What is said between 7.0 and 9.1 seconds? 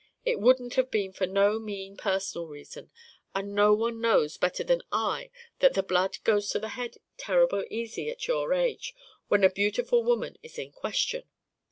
terrible easy at your age